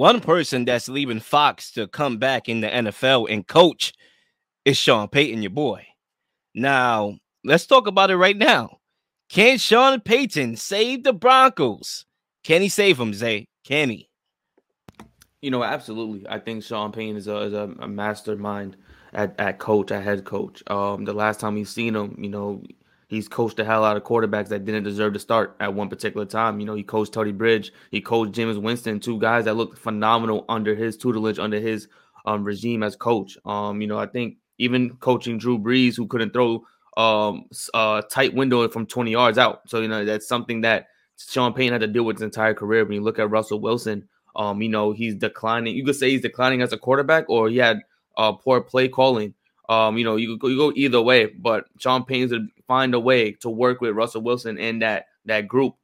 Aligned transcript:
One 0.00 0.22
person 0.22 0.64
that's 0.64 0.88
leaving 0.88 1.20
Fox 1.20 1.70
to 1.72 1.86
come 1.86 2.16
back 2.16 2.48
in 2.48 2.62
the 2.62 2.68
NFL 2.68 3.30
and 3.30 3.46
coach 3.46 3.92
is 4.64 4.78
Sean 4.78 5.08
Payton, 5.08 5.42
your 5.42 5.50
boy. 5.50 5.86
Now, 6.54 7.18
let's 7.44 7.66
talk 7.66 7.86
about 7.86 8.10
it 8.10 8.16
right 8.16 8.34
now. 8.34 8.78
Can 9.28 9.58
Sean 9.58 10.00
Payton 10.00 10.56
save 10.56 11.04
the 11.04 11.12
Broncos? 11.12 12.06
Can 12.44 12.62
he 12.62 12.70
save 12.70 12.96
them, 12.96 13.12
Zay? 13.12 13.46
Can 13.62 13.90
he? 13.90 14.08
You 15.42 15.50
know, 15.50 15.62
absolutely. 15.62 16.26
I 16.30 16.38
think 16.38 16.64
Sean 16.64 16.92
Payton 16.92 17.16
is 17.16 17.28
a, 17.28 17.36
is 17.40 17.52
a, 17.52 17.66
mastermind 17.86 18.78
at, 19.12 19.38
at 19.38 19.58
coach, 19.58 19.90
at 19.90 20.02
head 20.02 20.24
coach. 20.24 20.62
Um, 20.68 21.04
the 21.04 21.12
last 21.12 21.40
time 21.40 21.56
we've 21.56 21.68
seen 21.68 21.94
him, 21.94 22.16
you 22.18 22.30
know, 22.30 22.62
he's 23.10 23.28
coached 23.28 23.56
the 23.56 23.64
hell 23.64 23.84
out 23.84 23.96
of 23.96 24.04
quarterbacks 24.04 24.48
that 24.48 24.64
didn't 24.64 24.84
deserve 24.84 25.12
to 25.12 25.18
start 25.18 25.56
at 25.58 25.74
one 25.74 25.88
particular 25.88 26.24
time. 26.24 26.60
You 26.60 26.66
know, 26.66 26.76
he 26.76 26.84
coached 26.84 27.12
Tony 27.12 27.32
Bridge, 27.32 27.72
he 27.90 28.00
coached 28.00 28.32
Jameis 28.32 28.62
Winston, 28.62 29.00
two 29.00 29.18
guys 29.18 29.44
that 29.46 29.54
looked 29.54 29.78
phenomenal 29.78 30.44
under 30.48 30.76
his 30.76 30.96
tutelage, 30.96 31.40
under 31.40 31.58
his 31.58 31.88
um, 32.24 32.44
regime 32.44 32.84
as 32.84 32.94
coach. 32.94 33.36
Um, 33.44 33.80
you 33.80 33.88
know, 33.88 33.98
I 33.98 34.06
think 34.06 34.36
even 34.58 34.96
coaching 34.98 35.38
Drew 35.38 35.58
Brees, 35.58 35.96
who 35.96 36.06
couldn't 36.06 36.32
throw 36.32 36.64
um 36.96 37.44
a 37.74 38.02
tight 38.10 38.34
window 38.34 38.68
from 38.68 38.86
20 38.86 39.10
yards 39.10 39.38
out. 39.38 39.68
So, 39.68 39.80
you 39.80 39.88
know, 39.88 40.04
that's 40.04 40.28
something 40.28 40.60
that 40.62 40.86
Sean 41.16 41.52
Payton 41.52 41.72
had 41.72 41.80
to 41.80 41.86
deal 41.86 42.04
with 42.04 42.16
his 42.16 42.22
entire 42.22 42.54
career. 42.54 42.84
When 42.84 42.94
you 42.94 43.02
look 43.02 43.18
at 43.18 43.30
Russell 43.30 43.60
Wilson, 43.60 44.08
um, 44.36 44.62
you 44.62 44.68
know, 44.68 44.92
he's 44.92 45.16
declining. 45.16 45.76
You 45.76 45.84
could 45.84 45.96
say 45.96 46.10
he's 46.10 46.22
declining 46.22 46.62
as 46.62 46.72
a 46.72 46.78
quarterback, 46.78 47.24
or 47.28 47.48
he 47.48 47.58
had 47.58 47.80
uh, 48.16 48.32
poor 48.32 48.60
play 48.60 48.88
calling. 48.88 49.34
Um, 49.70 49.96
you 49.96 50.04
know, 50.04 50.16
you 50.16 50.36
go, 50.36 50.48
you 50.48 50.56
go 50.56 50.72
either 50.74 51.00
way, 51.00 51.26
but 51.26 51.66
Sean 51.78 52.04
Payne's 52.04 52.32
to 52.32 52.44
find 52.66 52.92
a 52.92 52.98
way 52.98 53.30
to 53.34 53.48
work 53.48 53.80
with 53.80 53.94
Russell 53.94 54.20
Wilson 54.20 54.58
and 54.58 54.82
that 54.82 55.06
that 55.26 55.46
group, 55.46 55.76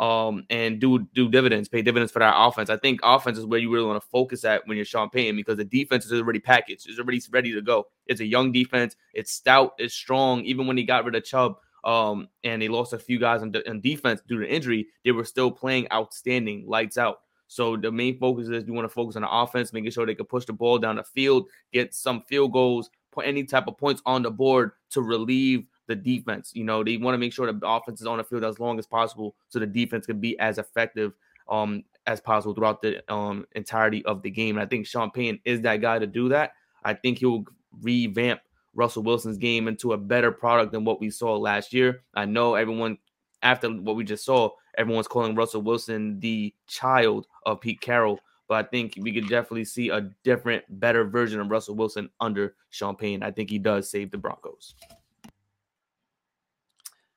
um, 0.00 0.46
and 0.48 0.80
do 0.80 1.06
do 1.12 1.28
dividends, 1.28 1.68
pay 1.68 1.82
dividends 1.82 2.10
for 2.10 2.20
that 2.20 2.34
offense. 2.34 2.70
I 2.70 2.78
think 2.78 3.00
offense 3.02 3.36
is 3.36 3.44
where 3.44 3.60
you 3.60 3.70
really 3.70 3.86
want 3.86 4.02
to 4.02 4.08
focus 4.08 4.46
at 4.46 4.66
when 4.66 4.78
you're 4.78 4.86
Sean 4.86 5.10
Payton 5.10 5.36
because 5.36 5.58
the 5.58 5.64
defense 5.64 6.06
is 6.06 6.12
already 6.12 6.40
packaged, 6.40 6.88
it's 6.88 6.98
already 6.98 7.20
ready 7.30 7.52
to 7.52 7.60
go. 7.60 7.86
It's 8.06 8.22
a 8.22 8.26
young 8.26 8.50
defense, 8.50 8.96
it's 9.12 9.34
stout, 9.34 9.74
it's 9.76 9.92
strong. 9.92 10.40
Even 10.46 10.66
when 10.66 10.78
he 10.78 10.84
got 10.84 11.04
rid 11.04 11.14
of 11.14 11.24
Chubb, 11.24 11.56
um, 11.84 12.28
and 12.44 12.62
they 12.62 12.68
lost 12.68 12.94
a 12.94 12.98
few 12.98 13.18
guys 13.18 13.42
on, 13.42 13.50
de- 13.50 13.68
on 13.68 13.82
defense 13.82 14.22
due 14.26 14.40
to 14.40 14.48
injury, 14.48 14.86
they 15.04 15.12
were 15.12 15.24
still 15.24 15.50
playing 15.50 15.86
outstanding, 15.92 16.64
lights 16.66 16.96
out. 16.96 17.18
So 17.46 17.76
the 17.76 17.92
main 17.92 18.18
focus 18.18 18.48
is 18.48 18.66
you 18.66 18.72
want 18.72 18.86
to 18.86 18.94
focus 18.94 19.16
on 19.16 19.22
the 19.22 19.30
offense, 19.30 19.72
making 19.72 19.90
sure 19.90 20.06
they 20.06 20.14
can 20.14 20.26
push 20.26 20.46
the 20.46 20.54
ball 20.54 20.78
down 20.78 20.96
the 20.96 21.04
field, 21.04 21.46
get 21.72 21.94
some 21.94 22.22
field 22.22 22.52
goals, 22.52 22.90
any 23.22 23.44
type 23.44 23.66
of 23.66 23.76
points 23.76 24.02
on 24.06 24.22
the 24.22 24.30
board 24.30 24.72
to 24.90 25.02
relieve 25.02 25.66
the 25.86 25.94
defense. 25.94 26.52
You 26.54 26.64
know, 26.64 26.82
they 26.82 26.96
want 26.96 27.14
to 27.14 27.18
make 27.18 27.32
sure 27.32 27.50
the 27.50 27.66
offense 27.66 28.00
is 28.00 28.06
on 28.06 28.18
the 28.18 28.24
field 28.24 28.44
as 28.44 28.58
long 28.58 28.78
as 28.78 28.86
possible 28.86 29.34
so 29.48 29.58
the 29.58 29.66
defense 29.66 30.06
can 30.06 30.18
be 30.18 30.38
as 30.38 30.58
effective 30.58 31.12
um, 31.48 31.84
as 32.06 32.20
possible 32.20 32.54
throughout 32.54 32.82
the 32.82 33.02
um, 33.12 33.46
entirety 33.52 34.04
of 34.04 34.22
the 34.22 34.30
game. 34.30 34.56
And 34.56 34.64
I 34.64 34.66
think 34.66 34.86
Sean 34.86 35.10
Payton 35.10 35.40
is 35.44 35.60
that 35.62 35.80
guy 35.80 35.98
to 35.98 36.06
do 36.06 36.28
that. 36.30 36.52
I 36.84 36.94
think 36.94 37.18
he'll 37.18 37.44
revamp 37.82 38.40
Russell 38.74 39.02
Wilson's 39.02 39.38
game 39.38 39.68
into 39.68 39.92
a 39.92 39.98
better 39.98 40.32
product 40.32 40.72
than 40.72 40.84
what 40.84 41.00
we 41.00 41.10
saw 41.10 41.36
last 41.36 41.72
year. 41.72 42.02
I 42.14 42.24
know 42.24 42.54
everyone 42.54 42.98
after 43.42 43.68
what 43.68 43.96
we 43.96 44.04
just 44.04 44.24
saw, 44.24 44.50
everyone's 44.76 45.06
calling 45.06 45.34
Russell 45.34 45.62
Wilson 45.62 46.18
the 46.20 46.52
child 46.66 47.26
of 47.46 47.60
Pete 47.60 47.80
Carroll. 47.80 48.18
But 48.48 48.66
I 48.66 48.68
think 48.68 48.94
we 49.00 49.12
could 49.12 49.28
definitely 49.28 49.64
see 49.64 49.88
a 49.88 50.10
different, 50.22 50.64
better 50.68 51.04
version 51.04 51.40
of 51.40 51.50
Russell 51.50 51.74
Wilson 51.74 52.10
under 52.20 52.54
Sean 52.70 52.96
Payton. 52.96 53.22
I 53.22 53.30
think 53.30 53.50
he 53.50 53.58
does 53.58 53.90
save 53.90 54.10
the 54.10 54.18
Broncos. 54.18 54.74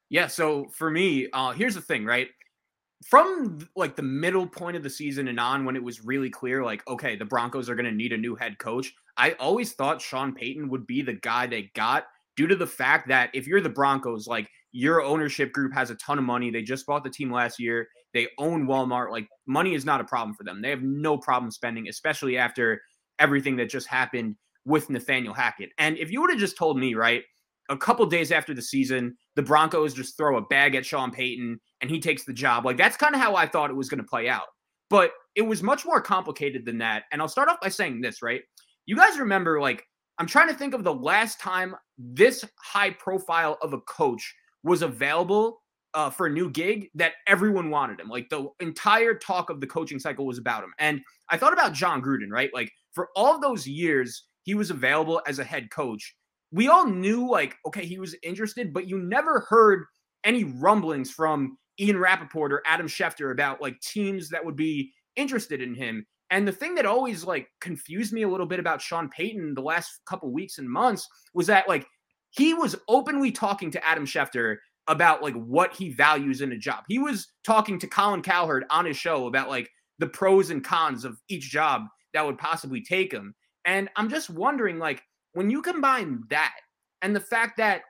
Yeah. 0.09 0.27
So 0.27 0.67
for 0.71 0.89
me, 0.89 1.27
uh, 1.33 1.51
here's 1.51 1.75
the 1.75 1.81
thing, 1.81 2.05
right? 2.05 2.29
From 3.05 3.59
like 3.75 3.95
the 3.95 4.03
middle 4.03 4.47
point 4.47 4.77
of 4.77 4.83
the 4.83 4.89
season 4.89 5.27
and 5.27 5.39
on, 5.39 5.65
when 5.65 5.75
it 5.75 5.83
was 5.83 6.05
really 6.05 6.29
clear, 6.29 6.63
like, 6.63 6.87
okay, 6.87 7.15
the 7.15 7.25
Broncos 7.25 7.69
are 7.69 7.75
going 7.75 7.85
to 7.85 7.91
need 7.91 8.13
a 8.13 8.17
new 8.17 8.35
head 8.35 8.57
coach, 8.57 8.93
I 9.17 9.33
always 9.33 9.73
thought 9.73 10.01
Sean 10.01 10.33
Payton 10.33 10.69
would 10.69 10.87
be 10.87 11.01
the 11.01 11.13
guy 11.13 11.45
they 11.45 11.71
got 11.75 12.05
due 12.37 12.47
to 12.47 12.55
the 12.55 12.67
fact 12.67 13.09
that 13.09 13.29
if 13.33 13.47
you're 13.47 13.61
the 13.61 13.69
Broncos, 13.69 14.27
like 14.27 14.49
your 14.71 15.01
ownership 15.01 15.51
group 15.51 15.73
has 15.73 15.89
a 15.89 15.95
ton 15.95 16.19
of 16.19 16.23
money. 16.23 16.51
They 16.51 16.61
just 16.61 16.85
bought 16.85 17.03
the 17.03 17.09
team 17.09 17.31
last 17.31 17.59
year. 17.59 17.87
They 18.13 18.27
own 18.37 18.67
Walmart. 18.67 19.11
Like 19.11 19.27
money 19.45 19.73
is 19.73 19.85
not 19.85 20.01
a 20.01 20.05
problem 20.05 20.35
for 20.35 20.43
them. 20.43 20.61
They 20.61 20.69
have 20.69 20.81
no 20.81 21.17
problem 21.17 21.51
spending, 21.51 21.87
especially 21.87 22.37
after 22.37 22.81
everything 23.19 23.55
that 23.57 23.69
just 23.69 23.87
happened 23.87 24.35
with 24.65 24.89
Nathaniel 24.89 25.33
Hackett. 25.33 25.69
And 25.77 25.97
if 25.97 26.11
you 26.11 26.21
would 26.21 26.29
have 26.29 26.39
just 26.39 26.57
told 26.57 26.77
me, 26.77 26.93
right, 26.93 27.23
a 27.69 27.77
couple 27.77 28.05
days 28.05 28.31
after 28.31 28.53
the 28.53 28.61
season, 28.61 29.15
the 29.35 29.43
Broncos 29.43 29.93
just 29.93 30.17
throw 30.17 30.37
a 30.37 30.41
bag 30.41 30.75
at 30.75 30.85
Sean 30.85 31.11
Payton 31.11 31.59
and 31.81 31.89
he 31.89 31.99
takes 31.99 32.23
the 32.23 32.33
job. 32.33 32.65
Like 32.65 32.77
that's 32.77 32.97
kind 32.97 33.15
of 33.15 33.21
how 33.21 33.35
I 33.35 33.47
thought 33.47 33.69
it 33.69 33.75
was 33.75 33.89
going 33.89 34.01
to 34.01 34.07
play 34.07 34.29
out. 34.29 34.47
But 34.89 35.11
it 35.35 35.41
was 35.41 35.61
much 35.61 35.85
more 35.85 36.01
complicated 36.01 36.65
than 36.65 36.77
that. 36.79 37.03
And 37.11 37.21
I'll 37.21 37.27
start 37.27 37.49
off 37.49 37.59
by 37.61 37.69
saying 37.69 38.01
this, 38.01 38.21
right? 38.21 38.41
You 38.85 38.95
guys 38.95 39.19
remember, 39.19 39.59
like, 39.59 39.83
I'm 40.17 40.27
trying 40.27 40.47
to 40.47 40.55
think 40.55 40.73
of 40.73 40.83
the 40.83 40.93
last 40.93 41.39
time 41.39 41.75
this 41.97 42.43
high 42.59 42.91
profile 42.91 43.57
of 43.61 43.73
a 43.73 43.81
coach 43.81 44.33
was 44.63 44.81
available 44.81 45.61
uh, 45.97 46.11
for 46.11 46.27
a 46.27 46.31
new 46.31 46.47
gig 46.47 46.91
that 46.93 47.13
everyone 47.25 47.71
wanted 47.71 47.99
him. 47.99 48.07
Like 48.07 48.29
the 48.29 48.49
entire 48.59 49.15
talk 49.15 49.49
of 49.49 49.59
the 49.59 49.65
coaching 49.65 49.97
cycle 49.97 50.27
was 50.27 50.37
about 50.37 50.63
him. 50.63 50.71
And 50.77 51.01
I 51.29 51.37
thought 51.37 51.53
about 51.53 51.73
Jon 51.73 52.03
Gruden, 52.03 52.29
right? 52.29 52.51
Like 52.53 52.71
for 52.93 53.09
all 53.15 53.39
those 53.39 53.65
years 53.67 54.25
he 54.43 54.53
was 54.53 54.69
available 54.69 55.23
as 55.25 55.39
a 55.39 55.43
head 55.43 55.71
coach, 55.71 56.15
we 56.51 56.67
all 56.67 56.85
knew 56.85 57.27
like, 57.27 57.55
okay, 57.65 57.83
he 57.83 57.97
was 57.97 58.15
interested, 58.21 58.73
but 58.73 58.87
you 58.87 58.99
never 58.99 59.47
heard 59.49 59.85
any 60.23 60.43
rumblings 60.43 61.09
from 61.09 61.57
Ian 61.79 61.97
Rapoport 61.97 62.53
or 62.53 62.61
Adam 62.67 62.85
Schefter 62.85 63.31
about 63.31 63.59
like 63.59 63.81
teams 63.81 64.29
that 64.29 64.45
would 64.45 64.55
be 64.55 64.91
interested 65.15 65.63
in 65.63 65.73
him. 65.73 66.05
And 66.29 66.47
the 66.47 66.51
thing 66.51 66.75
that 66.75 66.85
always 66.85 67.25
like 67.25 67.47
confused 67.59 68.13
me 68.13 68.21
a 68.21 68.29
little 68.29 68.45
bit 68.45 68.59
about 68.59 68.83
Sean 68.83 69.09
Payton 69.09 69.55
the 69.55 69.61
last 69.61 70.01
couple 70.05 70.31
weeks 70.31 70.59
and 70.59 70.69
months 70.69 71.07
was 71.33 71.47
that 71.47 71.67
like 71.67 71.87
he 72.29 72.53
was 72.53 72.75
openly 72.87 73.31
talking 73.31 73.71
to 73.71 73.83
Adam 73.83 74.05
Schefter 74.05 74.57
about 74.87 75.21
like 75.21 75.35
what 75.35 75.73
he 75.73 75.89
values 75.89 76.41
in 76.41 76.51
a 76.51 76.57
job. 76.57 76.83
He 76.87 76.99
was 76.99 77.27
talking 77.43 77.79
to 77.79 77.87
Colin 77.87 78.21
Cowherd 78.21 78.65
on 78.69 78.85
his 78.85 78.97
show 78.97 79.27
about 79.27 79.49
like 79.49 79.69
the 79.99 80.07
pros 80.07 80.49
and 80.49 80.63
cons 80.63 81.03
of 81.05 81.17
each 81.29 81.49
job 81.49 81.83
that 82.13 82.25
would 82.25 82.37
possibly 82.37 82.81
take 82.81 83.11
him. 83.11 83.33
And 83.65 83.89
I'm 83.95 84.09
just 84.09 84.29
wondering, 84.29 84.79
like, 84.79 85.01
when 85.33 85.49
you 85.49 85.61
combine 85.61 86.23
that 86.29 86.55
and 87.01 87.15
the 87.15 87.19
fact 87.19 87.57
that 87.57 87.81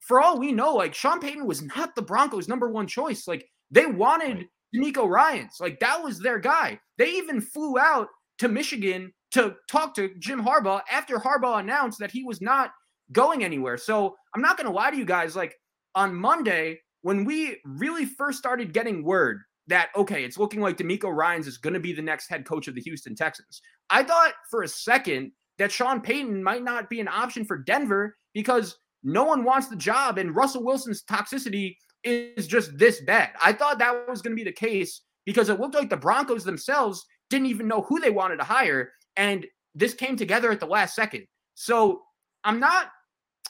for 0.00 0.20
all 0.20 0.38
we 0.38 0.52
know, 0.52 0.74
like 0.74 0.94
Sean 0.94 1.20
Payton 1.20 1.46
was 1.46 1.62
not 1.62 1.94
the 1.94 2.02
Broncos' 2.02 2.48
number 2.48 2.68
one 2.68 2.86
choice. 2.86 3.26
Like 3.26 3.46
they 3.70 3.86
wanted 3.86 4.46
DeMeco 4.74 5.08
Ryans. 5.08 5.56
Like 5.60 5.80
that 5.80 6.02
was 6.02 6.18
their 6.18 6.38
guy. 6.38 6.78
They 6.98 7.10
even 7.10 7.40
flew 7.40 7.78
out 7.78 8.08
to 8.38 8.48
Michigan 8.48 9.12
to 9.32 9.54
talk 9.70 9.94
to 9.94 10.10
Jim 10.18 10.42
Harbaugh 10.42 10.82
after 10.90 11.16
Harbaugh 11.16 11.60
announced 11.60 11.98
that 12.00 12.10
he 12.10 12.24
was 12.24 12.40
not 12.40 12.70
going 13.12 13.44
anywhere. 13.44 13.76
So 13.76 14.14
I'm 14.34 14.42
not 14.42 14.56
going 14.56 14.66
to 14.66 14.72
lie 14.72 14.90
to 14.90 14.96
you 14.96 15.04
guys. 15.04 15.36
Like 15.36 15.54
on 15.94 16.14
Monday, 16.14 16.80
when 17.02 17.24
we 17.24 17.58
really 17.64 18.04
first 18.04 18.38
started 18.38 18.72
getting 18.72 19.04
word 19.04 19.40
that, 19.66 19.90
okay, 19.96 20.24
it's 20.24 20.38
looking 20.38 20.60
like 20.60 20.76
DeMeco 20.76 21.14
Ryans 21.14 21.46
is 21.46 21.58
going 21.58 21.74
to 21.74 21.80
be 21.80 21.92
the 21.92 22.02
next 22.02 22.28
head 22.28 22.44
coach 22.44 22.68
of 22.68 22.74
the 22.74 22.80
Houston 22.80 23.14
Texans, 23.14 23.60
I 23.90 24.02
thought 24.02 24.32
for 24.50 24.62
a 24.62 24.68
second 24.68 25.32
that 25.58 25.72
Sean 25.72 26.00
Payton 26.00 26.42
might 26.42 26.64
not 26.64 26.88
be 26.88 27.00
an 27.00 27.08
option 27.08 27.44
for 27.44 27.58
Denver 27.58 28.16
because 28.34 28.76
no 29.04 29.24
one 29.24 29.44
wants 29.44 29.68
the 29.68 29.76
job 29.76 30.18
and 30.18 30.34
Russell 30.34 30.64
Wilson's 30.64 31.02
toxicity 31.04 31.76
is 32.04 32.46
just 32.46 32.76
this 32.78 33.00
bad. 33.02 33.30
I 33.40 33.52
thought 33.52 33.78
that 33.78 34.08
was 34.08 34.22
going 34.22 34.36
to 34.36 34.42
be 34.42 34.48
the 34.48 34.52
case 34.52 35.02
because 35.24 35.48
it 35.48 35.60
looked 35.60 35.74
like 35.74 35.90
the 35.90 35.96
Broncos 35.96 36.44
themselves 36.44 37.04
didn't 37.30 37.46
even 37.46 37.68
know 37.68 37.82
who 37.82 38.00
they 38.00 38.10
wanted 38.10 38.38
to 38.38 38.44
hire. 38.44 38.92
And 39.16 39.46
this 39.74 39.94
came 39.94 40.16
together 40.16 40.50
at 40.50 40.60
the 40.60 40.66
last 40.66 40.94
second. 40.94 41.26
So 41.54 42.02
I'm 42.44 42.58
not 42.58 42.88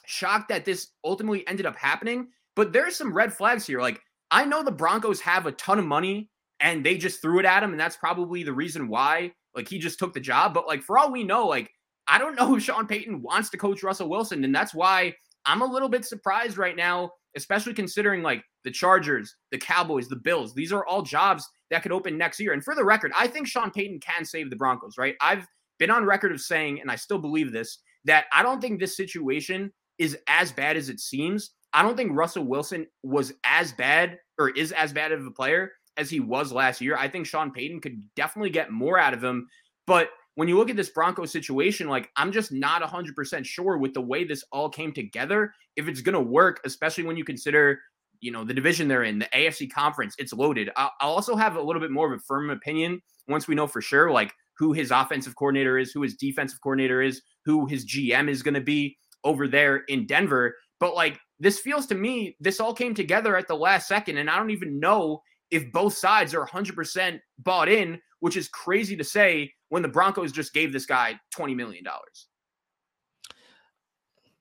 shocked 0.06 0.48
that 0.48 0.64
this 0.64 0.88
ultimately 1.04 1.46
ended 1.46 1.66
up 1.66 1.76
happening, 1.76 2.28
but 2.56 2.72
there's 2.72 2.96
some 2.96 3.12
red 3.12 3.32
flags 3.32 3.66
here. 3.66 3.80
Like, 3.80 4.00
I 4.30 4.44
know 4.44 4.62
the 4.62 4.70
Broncos 4.70 5.20
have 5.20 5.46
a 5.46 5.52
ton 5.52 5.78
of 5.78 5.84
money 5.84 6.30
and 6.60 6.84
they 6.84 6.96
just 6.96 7.20
threw 7.20 7.38
it 7.38 7.44
at 7.44 7.62
him, 7.62 7.70
and 7.70 7.80
that's 7.80 7.96
probably 7.96 8.42
the 8.42 8.52
reason 8.52 8.88
why. 8.88 9.32
Like, 9.54 9.68
he 9.68 9.78
just 9.78 9.98
took 9.98 10.14
the 10.14 10.20
job. 10.20 10.54
But, 10.54 10.66
like, 10.66 10.82
for 10.82 10.98
all 10.98 11.10
we 11.10 11.24
know, 11.24 11.46
like, 11.46 11.70
I 12.08 12.18
don't 12.18 12.36
know 12.36 12.54
if 12.56 12.62
Sean 12.62 12.86
Payton 12.86 13.22
wants 13.22 13.50
to 13.50 13.56
coach 13.56 13.82
Russell 13.82 14.08
Wilson. 14.08 14.44
And 14.44 14.54
that's 14.54 14.74
why 14.74 15.14
I'm 15.46 15.62
a 15.62 15.66
little 15.66 15.88
bit 15.88 16.04
surprised 16.04 16.58
right 16.58 16.76
now, 16.76 17.10
especially 17.36 17.74
considering 17.74 18.22
like 18.22 18.44
the 18.64 18.70
Chargers, 18.70 19.34
the 19.50 19.58
Cowboys, 19.58 20.08
the 20.08 20.16
Bills. 20.16 20.54
These 20.54 20.72
are 20.72 20.86
all 20.86 21.02
jobs 21.02 21.48
that 21.70 21.82
could 21.82 21.92
open 21.92 22.18
next 22.18 22.38
year. 22.38 22.52
And 22.52 22.62
for 22.62 22.74
the 22.74 22.84
record, 22.84 23.12
I 23.16 23.26
think 23.26 23.46
Sean 23.46 23.70
Payton 23.70 24.00
can 24.00 24.24
save 24.24 24.50
the 24.50 24.56
Broncos, 24.56 24.98
right? 24.98 25.16
I've 25.20 25.46
been 25.78 25.90
on 25.90 26.04
record 26.04 26.32
of 26.32 26.40
saying, 26.40 26.80
and 26.80 26.90
I 26.90 26.96
still 26.96 27.18
believe 27.18 27.52
this, 27.52 27.78
that 28.04 28.26
I 28.32 28.42
don't 28.42 28.60
think 28.60 28.78
this 28.78 28.96
situation 28.96 29.72
is 30.02 30.18
as 30.26 30.50
bad 30.50 30.76
as 30.76 30.88
it 30.88 30.98
seems. 30.98 31.52
I 31.72 31.82
don't 31.82 31.96
think 31.96 32.10
Russell 32.12 32.44
Wilson 32.44 32.86
was 33.04 33.32
as 33.44 33.72
bad 33.72 34.18
or 34.38 34.50
is 34.50 34.72
as 34.72 34.92
bad 34.92 35.12
of 35.12 35.24
a 35.24 35.30
player 35.30 35.70
as 35.96 36.10
he 36.10 36.18
was 36.18 36.52
last 36.52 36.80
year. 36.80 36.96
I 36.96 37.08
think 37.08 37.24
Sean 37.24 37.52
Payton 37.52 37.80
could 37.80 38.02
definitely 38.16 38.50
get 38.50 38.72
more 38.72 38.98
out 38.98 39.14
of 39.14 39.22
him. 39.22 39.46
But 39.86 40.10
when 40.34 40.48
you 40.48 40.58
look 40.58 40.70
at 40.70 40.76
this 40.76 40.90
Bronco 40.90 41.24
situation, 41.24 41.88
like 41.88 42.10
I'm 42.16 42.32
just 42.32 42.50
not 42.50 42.82
100% 42.82 43.44
sure 43.44 43.78
with 43.78 43.94
the 43.94 44.00
way 44.00 44.24
this 44.24 44.44
all 44.50 44.68
came 44.68 44.92
together 44.92 45.52
if 45.76 45.86
it's 45.86 46.00
going 46.00 46.14
to 46.14 46.20
work, 46.20 46.60
especially 46.64 47.04
when 47.04 47.16
you 47.16 47.24
consider, 47.24 47.78
you 48.20 48.32
know, 48.32 48.44
the 48.44 48.54
division 48.54 48.88
they're 48.88 49.04
in, 49.04 49.20
the 49.20 49.28
AFC 49.34 49.70
conference, 49.70 50.16
it's 50.18 50.32
loaded. 50.32 50.68
I'll 50.76 50.90
also 51.00 51.36
have 51.36 51.56
a 51.56 51.62
little 51.62 51.80
bit 51.80 51.90
more 51.92 52.12
of 52.12 52.18
a 52.18 52.22
firm 52.22 52.50
opinion 52.50 53.00
once 53.28 53.46
we 53.46 53.54
know 53.54 53.68
for 53.68 53.80
sure. 53.80 54.10
Like 54.10 54.32
who 54.58 54.72
his 54.72 54.90
offensive 54.90 55.36
coordinator 55.36 55.78
is, 55.78 55.92
who 55.92 56.02
his 56.02 56.16
defensive 56.16 56.60
coordinator 56.62 57.02
is, 57.02 57.22
who 57.44 57.66
his 57.66 57.86
GM 57.86 58.28
is 58.28 58.42
going 58.42 58.54
to 58.54 58.60
be 58.60 58.96
over 59.24 59.48
there 59.48 59.78
in 59.88 60.06
Denver. 60.06 60.56
But 60.80 60.94
like 60.94 61.18
this 61.38 61.58
feels 61.58 61.86
to 61.86 61.94
me, 61.94 62.36
this 62.40 62.60
all 62.60 62.74
came 62.74 62.94
together 62.94 63.36
at 63.36 63.48
the 63.48 63.56
last 63.56 63.88
second. 63.88 64.18
And 64.18 64.30
I 64.30 64.36
don't 64.36 64.50
even 64.50 64.78
know 64.78 65.22
if 65.50 65.70
both 65.72 65.94
sides 65.94 66.34
are 66.34 66.46
100% 66.46 67.20
bought 67.38 67.68
in, 67.68 68.00
which 68.20 68.36
is 68.36 68.48
crazy 68.48 68.96
to 68.96 69.04
say 69.04 69.52
when 69.68 69.82
the 69.82 69.88
Broncos 69.88 70.32
just 70.32 70.54
gave 70.54 70.72
this 70.72 70.86
guy 70.86 71.18
$20 71.36 71.54
million. 71.56 71.84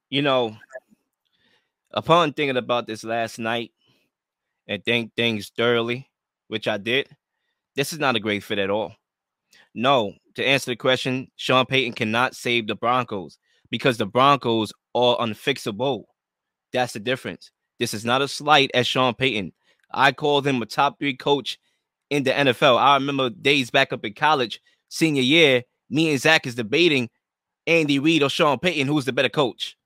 You 0.09 0.21
know, 0.21 0.57
upon 1.91 2.33
thinking 2.33 2.57
about 2.57 2.87
this 2.87 3.03
last 3.03 3.39
night 3.39 3.71
and 4.67 4.83
think 4.83 5.13
things 5.15 5.51
thoroughly, 5.55 6.09
which 6.47 6.67
I 6.67 6.77
did, 6.77 7.09
this 7.75 7.93
is 7.93 7.99
not 7.99 8.15
a 8.15 8.19
great 8.19 8.43
fit 8.43 8.59
at 8.59 8.69
all. 8.69 8.93
No, 9.73 10.13
to 10.35 10.45
answer 10.45 10.71
the 10.71 10.75
question, 10.75 11.31
Sean 11.35 11.65
Payton 11.65 11.93
cannot 11.93 12.35
save 12.35 12.67
the 12.67 12.75
Broncos 12.75 13.37
because 13.71 13.97
the 13.97 14.05
Broncos 14.05 14.71
are 14.93 15.17
unfixable. 15.17 16.03
That's 16.71 16.93
the 16.93 16.99
difference. 16.99 17.49
This 17.79 17.93
is 17.95 18.05
not 18.05 18.21
a 18.21 18.27
slight 18.27 18.69
at 18.75 18.85
Sean 18.85 19.15
Payton. 19.15 19.53
I 19.91 20.11
called 20.11 20.45
him 20.45 20.61
a 20.61 20.65
top 20.65 20.99
three 20.99 21.15
coach 21.15 21.57
in 22.11 22.23
the 22.23 22.31
NFL. 22.31 22.77
I 22.77 22.93
remember 22.95 23.29
days 23.29 23.71
back 23.71 23.91
up 23.91 24.05
in 24.05 24.13
college, 24.13 24.61
senior 24.89 25.23
year, 25.23 25.63
me 25.89 26.11
and 26.11 26.21
Zach 26.21 26.45
is 26.45 26.55
debating 26.55 27.09
Andy 27.67 27.99
Reid 27.99 28.23
or 28.23 28.29
Sean 28.29 28.59
Payton, 28.59 28.87
who's 28.87 29.05
the 29.05 29.13
better 29.13 29.29
coach. 29.29 29.77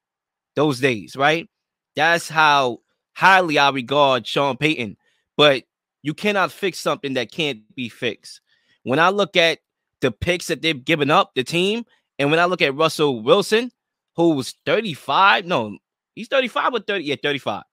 Those 0.55 0.79
days, 0.79 1.15
right? 1.15 1.49
That's 1.95 2.29
how 2.29 2.79
highly 3.13 3.57
I 3.57 3.69
regard 3.69 4.27
Sean 4.27 4.57
Payton. 4.57 4.97
But 5.37 5.63
you 6.03 6.13
cannot 6.13 6.51
fix 6.51 6.79
something 6.79 7.15
that 7.15 7.31
can't 7.31 7.61
be 7.75 7.89
fixed. 7.89 8.41
When 8.83 8.99
I 8.99 9.09
look 9.09 9.35
at 9.35 9.59
the 10.01 10.11
picks 10.11 10.47
that 10.47 10.61
they've 10.61 10.85
given 10.85 11.09
up, 11.09 11.31
the 11.35 11.43
team, 11.43 11.85
and 12.19 12.31
when 12.31 12.39
I 12.39 12.45
look 12.45 12.61
at 12.61 12.75
Russell 12.75 13.21
Wilson, 13.21 13.71
who 14.15 14.31
was 14.31 14.55
35, 14.65 15.45
no, 15.45 15.77
he's 16.15 16.27
35 16.27 16.73
or 16.73 16.79
30, 16.79 17.03
yeah, 17.03 17.15
35. 17.21 17.63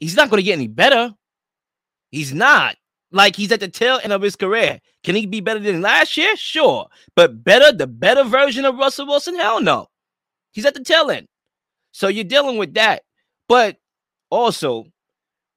He's 0.00 0.16
not 0.16 0.30
going 0.30 0.38
to 0.38 0.44
get 0.44 0.54
any 0.54 0.68
better. 0.68 1.14
He's 2.10 2.34
not. 2.34 2.76
Like 3.12 3.36
he's 3.36 3.52
at 3.52 3.60
the 3.60 3.68
tail 3.68 4.00
end 4.02 4.12
of 4.12 4.22
his 4.22 4.36
career. 4.36 4.80
Can 5.04 5.14
he 5.14 5.26
be 5.26 5.40
better 5.40 5.60
than 5.60 5.82
last 5.82 6.16
year? 6.16 6.34
Sure. 6.36 6.88
But 7.14 7.44
better, 7.44 7.70
the 7.70 7.86
better 7.86 8.24
version 8.24 8.64
of 8.64 8.78
Russell 8.78 9.06
Wilson? 9.06 9.36
Hell 9.36 9.60
no. 9.60 9.88
He's 10.52 10.64
at 10.64 10.74
the 10.74 10.82
tail 10.82 11.10
end. 11.10 11.28
So 11.92 12.08
you're 12.08 12.24
dealing 12.24 12.56
with 12.56 12.74
that. 12.74 13.02
But 13.48 13.76
also, 14.30 14.86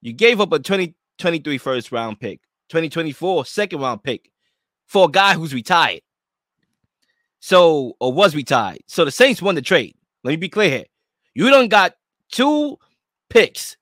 you 0.01 0.11
gave 0.11 0.41
up 0.41 0.51
a 0.51 0.59
2023 0.59 1.57
first 1.57 1.91
round 1.91 2.19
pick, 2.19 2.41
2024 2.69 3.45
second 3.45 3.79
round 3.79 4.03
pick 4.03 4.29
for 4.85 5.05
a 5.05 5.11
guy 5.11 5.33
who's 5.33 5.53
retired. 5.53 6.01
So, 7.45 7.95
or 7.99 8.11
was 8.11 8.33
we 8.33 8.39
retired. 8.39 8.79
So 8.87 9.05
the 9.05 9.11
Saints 9.11 9.39
won 9.39 9.53
the 9.53 9.61
trade. 9.61 9.93
Let 10.23 10.31
me 10.31 10.37
be 10.37 10.49
clear 10.49 10.67
here. 10.67 10.85
You 11.35 11.51
don't 11.51 11.67
got 11.67 11.93
two 12.31 12.79
picks, 13.29 13.77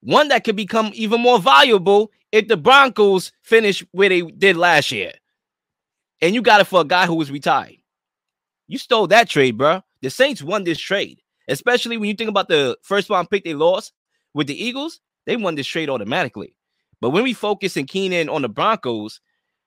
one 0.00 0.26
that 0.28 0.42
could 0.42 0.56
become 0.56 0.90
even 0.94 1.20
more 1.20 1.38
valuable 1.38 2.10
if 2.32 2.48
the 2.48 2.56
Broncos 2.56 3.30
finish 3.44 3.84
where 3.92 4.08
they 4.08 4.22
did 4.22 4.56
last 4.56 4.90
year. 4.90 5.12
And 6.20 6.34
you 6.34 6.42
got 6.42 6.60
it 6.60 6.64
for 6.66 6.80
a 6.80 6.84
guy 6.84 7.06
who 7.06 7.14
was 7.14 7.30
retired. 7.30 7.76
You 8.66 8.78
stole 8.78 9.06
that 9.06 9.30
trade, 9.30 9.56
bro. 9.56 9.80
The 10.02 10.10
Saints 10.10 10.42
won 10.42 10.64
this 10.64 10.80
trade, 10.80 11.20
especially 11.46 11.98
when 11.98 12.08
you 12.08 12.16
think 12.16 12.30
about 12.30 12.48
the 12.48 12.76
first 12.82 13.08
round 13.10 13.30
pick 13.30 13.44
they 13.44 13.54
lost 13.54 13.92
with 14.34 14.48
the 14.48 14.60
Eagles. 14.60 14.98
They 15.24 15.36
won 15.36 15.54
this 15.54 15.68
trade 15.68 15.88
automatically. 15.88 16.56
But 17.00 17.10
when 17.10 17.22
we 17.22 17.32
focus 17.32 17.76
and 17.76 17.86
keen 17.86 18.12
in 18.12 18.28
on 18.28 18.42
the 18.42 18.48
Broncos, 18.48 19.20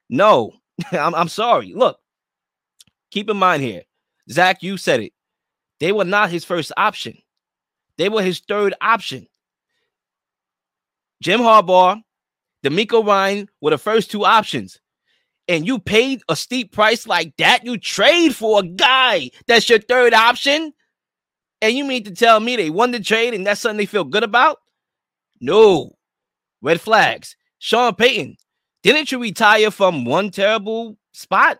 no, 0.10 0.52
I'm, 0.92 1.16
I'm 1.16 1.30
sorry. 1.30 1.72
Look, 1.74 2.01
keep 3.12 3.30
in 3.30 3.38
mind 3.38 3.62
here, 3.62 3.84
Zach, 4.30 4.64
you 4.64 4.78
said 4.78 5.02
it. 5.02 5.14
They 5.80 5.92
were 5.92 6.06
not 6.06 6.30
his 6.30 6.46
first 6.46 6.72
option. 6.78 7.18
They 7.98 8.10
were 8.10 8.22
his 8.24 8.40
third 8.40 8.74
option. 8.82 9.28
Jim 11.22 11.40
Harbaugh, 11.40 12.02
DeMeco 12.64 13.06
Ryan 13.06 13.50
were 13.62 13.72
the 13.72 13.78
first 13.78 14.10
two 14.10 14.26
options. 14.26 14.80
And 15.48 15.66
you 15.66 15.80
paid 15.80 16.22
a 16.30 16.36
steep 16.36 16.72
price 16.72 17.06
like 17.06 17.36
that. 17.38 17.66
You 17.66 17.78
trade 17.78 18.36
for 18.36 18.60
a 18.60 18.64
guy 18.64 19.32
that's 19.48 19.70
your 19.70 19.80
third 19.80 20.14
option. 20.14 20.74
And 21.62 21.76
you 21.76 21.84
mean 21.84 22.04
to 22.06 22.12
tell 22.12 22.40
me 22.40 22.56
they 22.56 22.70
won 22.70 22.92
the 22.92 23.00
trade 23.00 23.34
and 23.34 23.46
that's 23.46 23.62
something 23.62 23.78
they 23.78 23.86
feel 23.86 24.04
good 24.04 24.24
about? 24.24 24.60
No. 25.40 25.92
Red 26.62 26.80
flags. 26.80 27.36
Sean 27.60 27.94
Payton, 27.94 28.38
didn't 28.82 29.12
you 29.12 29.20
retire 29.20 29.70
from 29.70 30.06
one 30.06 30.32
terrible 30.32 30.98
spot? 31.12 31.60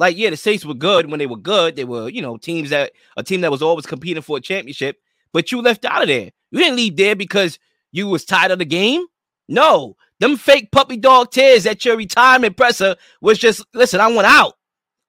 Like, 0.00 0.16
yeah, 0.16 0.30
the 0.30 0.36
Saints 0.38 0.64
were 0.64 0.72
good 0.72 1.10
when 1.10 1.18
they 1.18 1.26
were 1.26 1.36
good. 1.36 1.76
They 1.76 1.84
were, 1.84 2.08
you 2.08 2.22
know, 2.22 2.38
teams 2.38 2.70
that 2.70 2.92
a 3.18 3.22
team 3.22 3.42
that 3.42 3.50
was 3.50 3.60
always 3.60 3.84
competing 3.84 4.22
for 4.22 4.38
a 4.38 4.40
championship, 4.40 4.96
but 5.30 5.52
you 5.52 5.60
left 5.60 5.84
out 5.84 6.00
of 6.00 6.08
there. 6.08 6.30
You 6.50 6.58
didn't 6.58 6.76
leave 6.76 6.96
there 6.96 7.14
because 7.14 7.58
you 7.92 8.08
was 8.08 8.24
tired 8.24 8.50
of 8.50 8.60
the 8.60 8.64
game. 8.64 9.04
No, 9.46 9.96
them 10.18 10.38
fake 10.38 10.72
puppy 10.72 10.96
dog 10.96 11.32
tears 11.32 11.66
at 11.66 11.84
your 11.84 11.98
retirement 11.98 12.56
presser 12.56 12.96
was 13.20 13.38
just 13.38 13.62
listen. 13.74 14.00
I 14.00 14.10
want 14.10 14.26
out. 14.26 14.54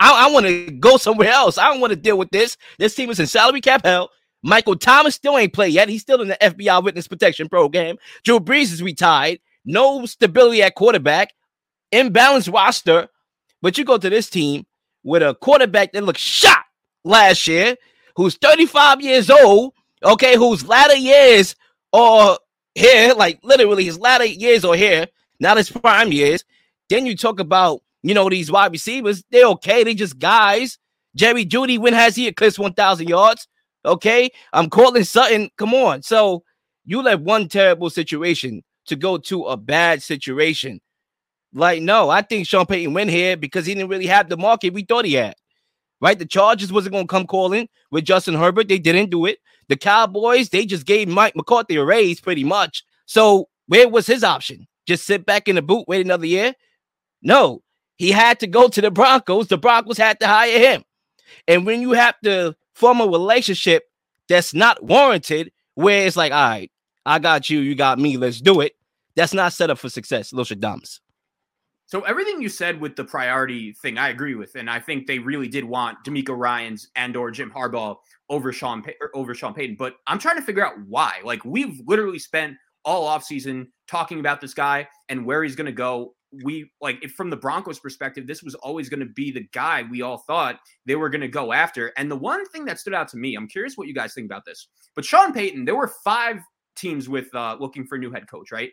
I, 0.01 0.27
I 0.27 0.31
want 0.33 0.47
to 0.47 0.69
go 0.71 0.97
somewhere 0.97 1.29
else. 1.29 1.57
I 1.57 1.69
don't 1.69 1.79
want 1.79 1.91
to 1.91 1.95
deal 1.95 2.17
with 2.17 2.31
this. 2.31 2.57
This 2.77 2.93
team 2.93 3.09
is 3.09 3.19
in 3.21 3.27
salary 3.27 3.61
cap 3.61 3.85
hell. 3.85 4.09
Michael 4.43 4.75
Thomas 4.75 5.15
still 5.15 5.37
ain't 5.37 5.53
played 5.53 5.73
yet. 5.73 5.87
He's 5.87 6.01
still 6.01 6.21
in 6.21 6.27
the 6.27 6.37
FBI 6.41 6.83
witness 6.83 7.07
protection 7.07 7.47
program. 7.47 7.95
Drew 8.25 8.41
Brees 8.41 8.73
is 8.73 8.83
retired. 8.83 9.39
No 9.63 10.05
stability 10.05 10.61
at 10.61 10.75
quarterback. 10.75 11.31
Imbalanced 11.93 12.53
roster. 12.53 13.07
But 13.61 13.77
you 13.77 13.85
go 13.85 13.97
to 13.97 14.09
this 14.09 14.29
team 14.29 14.65
with 15.03 15.23
a 15.23 15.35
quarterback 15.35 15.93
that 15.93 16.03
looked 16.03 16.19
shot 16.19 16.63
last 17.03 17.47
year, 17.47 17.75
who's 18.15 18.35
35 18.35 19.01
years 19.01 19.29
old, 19.29 19.73
okay, 20.03 20.35
whose 20.35 20.67
latter 20.67 20.95
years 20.95 21.55
are 21.93 22.37
here, 22.75 23.13
like 23.13 23.39
literally 23.43 23.85
his 23.85 23.99
latter 23.99 24.25
years 24.25 24.63
are 24.65 24.75
here, 24.75 25.07
not 25.39 25.57
his 25.57 25.69
prime 25.69 26.11
years. 26.11 26.43
Then 26.89 27.05
you 27.05 27.15
talk 27.15 27.39
about, 27.39 27.81
you 28.03 28.13
know, 28.13 28.29
these 28.29 28.51
wide 28.51 28.71
receivers, 28.71 29.23
they're 29.31 29.45
okay, 29.47 29.83
they 29.83 29.93
just 29.93 30.19
guys. 30.19 30.77
Jerry 31.15 31.45
Jeudy, 31.45 31.77
when 31.77 31.93
has 31.93 32.15
he 32.15 32.27
eclipsed 32.27 32.59
1,000 32.59 33.07
yards? 33.07 33.47
Okay, 33.83 34.29
I'm 34.53 34.69
calling 34.69 35.03
Sutton. 35.03 35.49
Come 35.57 35.73
on. 35.73 36.03
So 36.03 36.43
you 36.85 37.01
left 37.01 37.23
one 37.23 37.47
terrible 37.47 37.89
situation 37.89 38.63
to 38.85 38.95
go 38.95 39.17
to 39.17 39.45
a 39.45 39.57
bad 39.57 40.01
situation. 40.01 40.79
Like, 41.53 41.81
no, 41.81 42.09
I 42.09 42.21
think 42.21 42.47
Sean 42.47 42.65
Payton 42.65 42.93
went 42.93 43.09
here 43.09 43.35
because 43.35 43.65
he 43.65 43.73
didn't 43.73 43.89
really 43.89 44.07
have 44.07 44.29
the 44.29 44.37
market 44.37 44.73
we 44.73 44.83
thought 44.83 45.05
he 45.05 45.13
had. 45.13 45.35
Right? 45.99 46.17
The 46.17 46.25
Chargers 46.25 46.71
wasn't 46.71 46.93
going 46.93 47.07
to 47.07 47.11
come 47.11 47.27
calling 47.27 47.67
with 47.91 48.05
Justin 48.05 48.35
Herbert. 48.35 48.67
They 48.67 48.79
didn't 48.79 49.11
do 49.11 49.25
it. 49.25 49.39
The 49.67 49.77
Cowboys, 49.77 50.49
they 50.49 50.65
just 50.65 50.85
gave 50.85 51.07
Mike 51.07 51.35
McCarthy 51.35 51.75
a 51.75 51.85
raise 51.85 52.19
pretty 52.19 52.43
much. 52.43 52.83
So 53.05 53.49
where 53.67 53.87
was 53.87 54.07
his 54.07 54.23
option? 54.23 54.67
Just 54.87 55.05
sit 55.05 55.25
back 55.25 55.47
in 55.47 55.55
the 55.55 55.61
boot, 55.61 55.85
wait 55.87 56.03
another 56.03 56.25
year? 56.25 56.53
No, 57.21 57.61
he 57.97 58.11
had 58.11 58.39
to 58.39 58.47
go 58.47 58.67
to 58.67 58.81
the 58.81 58.89
Broncos. 58.89 59.47
The 59.47 59.57
Broncos 59.57 59.97
had 59.97 60.19
to 60.21 60.27
hire 60.27 60.57
him. 60.57 60.83
And 61.47 61.65
when 61.65 61.81
you 61.81 61.91
have 61.91 62.15
to 62.23 62.55
form 62.73 62.99
a 62.99 63.05
relationship 63.05 63.83
that's 64.27 64.53
not 64.53 64.83
warranted, 64.83 65.51
where 65.75 66.07
it's 66.07 66.17
like, 66.17 66.31
all 66.31 66.49
right, 66.49 66.71
I 67.05 67.19
got 67.19 67.49
you, 67.49 67.59
you 67.59 67.75
got 67.75 67.99
me, 67.99 68.17
let's 68.17 68.41
do 68.41 68.61
it. 68.61 68.73
That's 69.15 69.33
not 69.33 69.53
set 69.53 69.69
up 69.69 69.77
for 69.77 69.89
success, 69.89 70.33
Los 70.33 70.49
Damas. 70.49 71.00
So 71.91 71.99
everything 72.03 72.41
you 72.41 72.47
said 72.47 72.79
with 72.79 72.95
the 72.95 73.03
priority 73.03 73.73
thing, 73.73 73.97
I 73.97 74.09
agree 74.09 74.35
with, 74.35 74.55
and 74.55 74.69
I 74.69 74.79
think 74.79 75.07
they 75.07 75.19
really 75.19 75.49
did 75.49 75.65
want 75.65 75.97
DeMeco 76.05 76.37
Ryans 76.37 76.87
and 76.95 77.17
or 77.17 77.31
Jim 77.31 77.51
Harbaugh 77.51 77.97
over 78.29 78.53
Sean 78.53 78.81
over 79.13 79.35
Sean 79.35 79.53
Payton. 79.53 79.75
But 79.77 79.95
I'm 80.07 80.17
trying 80.17 80.37
to 80.37 80.41
figure 80.41 80.65
out 80.65 80.75
why. 80.87 81.19
Like 81.21 81.43
we've 81.43 81.81
literally 81.85 82.17
spent 82.17 82.55
all 82.85 83.09
offseason 83.09 83.67
talking 83.89 84.21
about 84.21 84.39
this 84.39 84.53
guy 84.53 84.87
and 85.09 85.25
where 85.25 85.43
he's 85.43 85.57
going 85.57 85.65
to 85.65 85.73
go. 85.73 86.15
We 86.45 86.71
like 86.79 87.03
from 87.09 87.29
the 87.29 87.35
Broncos 87.35 87.79
perspective, 87.79 88.25
this 88.25 88.41
was 88.41 88.55
always 88.55 88.87
going 88.87 89.01
to 89.01 89.13
be 89.13 89.29
the 89.29 89.49
guy 89.51 89.83
we 89.91 90.01
all 90.01 90.19
thought 90.19 90.61
they 90.85 90.95
were 90.95 91.09
going 91.09 91.19
to 91.19 91.27
go 91.27 91.51
after. 91.51 91.91
And 91.97 92.09
the 92.09 92.15
one 92.15 92.47
thing 92.47 92.63
that 92.65 92.79
stood 92.79 92.93
out 92.93 93.09
to 93.09 93.17
me, 93.17 93.35
I'm 93.35 93.49
curious 93.49 93.75
what 93.75 93.89
you 93.89 93.93
guys 93.93 94.13
think 94.13 94.27
about 94.27 94.45
this. 94.45 94.69
But 94.95 95.03
Sean 95.03 95.33
Payton, 95.33 95.65
there 95.65 95.75
were 95.75 95.91
five 96.05 96.37
teams 96.77 97.09
with 97.09 97.35
uh, 97.35 97.57
looking 97.59 97.85
for 97.85 97.95
a 97.95 97.99
new 97.99 98.13
head 98.13 98.29
coach, 98.29 98.49
right? 98.49 98.71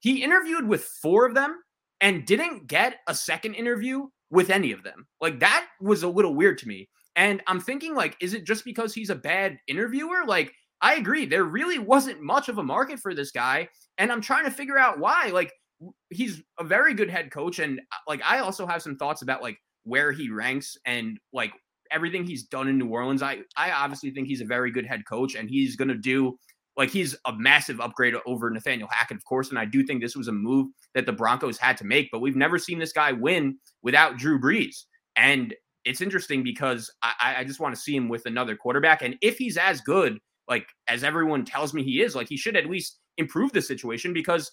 He 0.00 0.22
interviewed 0.22 0.66
with 0.66 0.84
four 0.84 1.26
of 1.26 1.34
them 1.34 1.58
and 2.04 2.26
didn't 2.26 2.66
get 2.66 3.00
a 3.08 3.14
second 3.14 3.54
interview 3.54 4.06
with 4.30 4.50
any 4.50 4.72
of 4.72 4.82
them. 4.82 5.06
Like 5.22 5.40
that 5.40 5.66
was 5.80 6.02
a 6.02 6.08
little 6.08 6.34
weird 6.34 6.58
to 6.58 6.68
me. 6.68 6.88
And 7.16 7.42
I'm 7.46 7.60
thinking 7.60 7.94
like 7.94 8.16
is 8.20 8.34
it 8.34 8.44
just 8.44 8.64
because 8.64 8.92
he's 8.92 9.10
a 9.10 9.14
bad 9.14 9.56
interviewer? 9.66 10.24
Like 10.26 10.52
I 10.82 10.96
agree 10.96 11.24
there 11.24 11.44
really 11.44 11.78
wasn't 11.78 12.20
much 12.20 12.50
of 12.50 12.58
a 12.58 12.62
market 12.62 13.00
for 13.00 13.14
this 13.14 13.30
guy 13.30 13.68
and 13.96 14.12
I'm 14.12 14.20
trying 14.20 14.44
to 14.44 14.50
figure 14.50 14.78
out 14.78 14.98
why. 14.98 15.30
Like 15.32 15.50
he's 16.10 16.42
a 16.60 16.64
very 16.64 16.92
good 16.92 17.08
head 17.08 17.30
coach 17.30 17.58
and 17.58 17.80
uh, 17.80 17.96
like 18.06 18.20
I 18.22 18.40
also 18.40 18.66
have 18.66 18.82
some 18.82 18.96
thoughts 18.96 19.22
about 19.22 19.42
like 19.42 19.56
where 19.84 20.12
he 20.12 20.30
ranks 20.30 20.76
and 20.84 21.18
like 21.32 21.52
everything 21.90 22.24
he's 22.24 22.44
done 22.44 22.68
in 22.68 22.76
New 22.76 22.88
Orleans. 22.88 23.22
I 23.22 23.38
I 23.56 23.70
obviously 23.70 24.10
think 24.10 24.28
he's 24.28 24.42
a 24.42 24.46
very 24.46 24.70
good 24.70 24.84
head 24.84 25.06
coach 25.08 25.36
and 25.36 25.48
he's 25.48 25.74
going 25.74 25.88
to 25.88 25.94
do 25.94 26.36
like 26.76 26.90
he's 26.90 27.16
a 27.24 27.32
massive 27.32 27.80
upgrade 27.80 28.14
over 28.26 28.50
Nathaniel 28.50 28.88
Hackett, 28.90 29.16
of 29.16 29.24
course. 29.24 29.50
And 29.50 29.58
I 29.58 29.64
do 29.64 29.84
think 29.84 30.02
this 30.02 30.16
was 30.16 30.28
a 30.28 30.32
move 30.32 30.68
that 30.94 31.06
the 31.06 31.12
Broncos 31.12 31.58
had 31.58 31.76
to 31.78 31.84
make, 31.84 32.08
but 32.10 32.20
we've 32.20 32.36
never 32.36 32.58
seen 32.58 32.78
this 32.78 32.92
guy 32.92 33.12
win 33.12 33.58
without 33.82 34.16
Drew 34.16 34.40
Brees. 34.40 34.84
And 35.16 35.54
it's 35.84 36.00
interesting 36.00 36.42
because 36.42 36.90
I, 37.02 37.36
I 37.38 37.44
just 37.44 37.60
want 37.60 37.74
to 37.74 37.80
see 37.80 37.94
him 37.94 38.08
with 38.08 38.26
another 38.26 38.56
quarterback. 38.56 39.02
And 39.02 39.16
if 39.20 39.36
he's 39.36 39.56
as 39.56 39.80
good, 39.80 40.18
like 40.48 40.66
as 40.88 41.04
everyone 41.04 41.44
tells 41.44 41.74
me 41.74 41.82
he 41.82 42.02
is, 42.02 42.14
like 42.14 42.28
he 42.28 42.36
should 42.36 42.56
at 42.56 42.66
least 42.66 42.98
improve 43.18 43.52
the 43.52 43.62
situation 43.62 44.12
because 44.12 44.50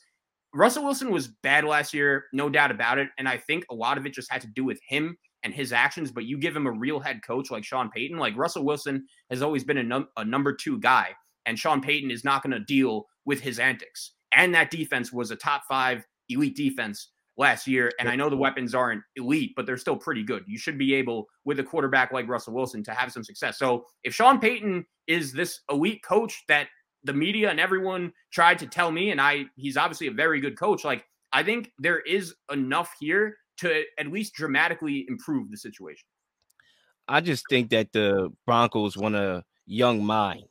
Russell 0.54 0.84
Wilson 0.84 1.12
was 1.12 1.30
bad 1.44 1.63
last 1.63 1.94
year, 1.94 2.25
no 2.34 2.50
doubt 2.50 2.72
about 2.72 2.98
it. 2.98 3.08
And 3.18 3.28
I 3.28 3.38
think 3.38 3.66
a 3.72 3.75
lot 3.75 3.98
of 3.98 4.06
it 4.06 4.13
just 4.13 4.32
had 4.32 4.42
to 4.42 4.48
do 4.48 4.66
with 4.66 4.80
him 4.88 5.18
and 5.44 5.54
his 5.54 5.72
actions. 5.72 6.12
But 6.12 6.25
you 6.25 6.38
give 6.38 6.56
him 6.56 6.68
a 6.68 6.72
real 6.72 7.00
head 7.00 7.22
coach 7.25 7.50
like 7.50 7.63
Sean 7.63 7.90
Payton, 7.90 8.18
like 8.18 8.38
Russell 8.38 8.66
Wilson 8.66 9.06
has 9.30 9.42
always 9.42 9.63
been 9.63 9.78
a, 9.78 9.84
num- 9.84 10.10
a 10.18 10.25
number 10.25 10.54
two 10.54 10.80
guy, 10.80 11.12
and 11.45 11.57
Sean 11.57 11.81
Payton 11.81 12.12
is 12.12 12.24
not 12.24 12.43
going 12.43 12.51
to 12.51 12.60
deal 12.60 13.05
with 13.25 13.39
his 13.39 13.60
antics. 13.60 14.13
And 14.33 14.53
that 14.55 14.71
defense 14.71 15.12
was 15.12 15.31
a 15.31 15.36
top 15.36 15.63
five 15.67 16.05
elite 16.29 16.55
defense 16.55 17.10
last 17.38 17.67
year. 17.67 17.91
And 18.00 18.07
I 18.07 18.15
know 18.15 18.29
the 18.29 18.38
weapons 18.38 18.75
aren't 18.75 19.01
elite, 19.15 19.53
but 19.55 19.65
they're 19.65 19.77
still 19.77 19.98
pretty 19.98 20.24
good. 20.24 20.43
You 20.48 20.57
should 20.57 20.77
be 20.77 20.93
able, 20.93 21.27
with 21.45 21.60
a 21.60 21.63
quarterback 21.63 22.12
like 22.12 22.27
Russell 22.27 22.53
Wilson, 22.53 22.83
to 22.83 22.93
have 22.93 23.12
some 23.12 23.24
success. 23.24 23.57
So 23.57 23.86
if 24.03 24.13
Sean 24.13 24.39
Payton 24.39 24.86
is 25.07 25.33
this 25.33 25.62
elite 25.69 26.03
coach 26.03 26.43
that 26.48 26.67
the 27.03 27.13
media 27.13 27.50
and 27.50 27.60
everyone 27.60 28.13
tried 28.31 28.60
to 28.60 28.67
tell 28.67 28.91
me, 28.91 29.12
and 29.12 29.19
I 29.19 29.45
he's 29.55 29.75
obviously 29.77 30.07
a 30.07 30.12
very 30.12 30.39
good 30.39 30.57
coach, 30.57 30.83
like 30.83 31.03
I 31.33 31.43
think 31.43 31.71
there 31.79 32.00
is 32.01 32.36
enough 32.51 32.93
here 33.00 33.38
to 33.57 33.83
at 34.00 34.07
least 34.07 34.33
dramatically 34.33 35.05
improve 35.10 35.50
the 35.50 35.57
situation. 35.57 36.05
I 37.07 37.21
just 37.21 37.43
think 37.50 37.71
that 37.71 37.91
the 37.91 38.29
Broncos 38.45 38.95
want 38.95 39.15
a 39.15 39.43
young 39.65 40.03
mind. 40.03 40.43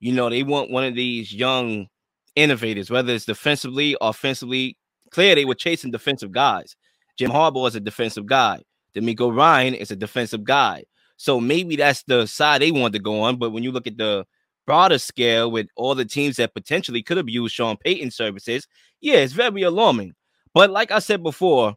You 0.00 0.12
know, 0.12 0.28
they 0.30 0.42
want 0.42 0.70
one 0.70 0.84
of 0.84 0.94
these 0.94 1.32
young 1.32 1.88
innovators, 2.34 2.90
whether 2.90 3.12
it's 3.12 3.24
defensively, 3.24 3.96
offensively, 4.00 4.76
clear 5.10 5.34
they 5.34 5.44
were 5.44 5.54
chasing 5.54 5.90
defensive 5.90 6.32
guys. 6.32 6.76
Jim 7.18 7.30
Harbaugh 7.30 7.68
is 7.68 7.76
a 7.76 7.80
defensive 7.80 8.26
guy. 8.26 8.62
DeMeco 8.94 9.34
Ryan 9.34 9.74
is 9.74 9.90
a 9.90 9.96
defensive 9.96 10.44
guy. 10.44 10.84
So 11.16 11.40
maybe 11.40 11.76
that's 11.76 12.02
the 12.04 12.26
side 12.26 12.60
they 12.60 12.72
want 12.72 12.92
to 12.94 13.00
go 13.00 13.22
on. 13.22 13.36
But 13.36 13.50
when 13.50 13.62
you 13.62 13.72
look 13.72 13.86
at 13.86 13.96
the 13.96 14.26
broader 14.66 14.98
scale 14.98 15.50
with 15.50 15.68
all 15.76 15.94
the 15.94 16.04
teams 16.04 16.36
that 16.36 16.54
potentially 16.54 17.02
could 17.02 17.16
have 17.16 17.28
used 17.28 17.54
Sean 17.54 17.76
Payton 17.78 18.10
services, 18.10 18.66
yeah, 19.00 19.16
it's 19.16 19.32
very 19.32 19.62
alarming. 19.62 20.12
But 20.52 20.70
like 20.70 20.90
I 20.90 20.98
said 20.98 21.22
before, 21.22 21.74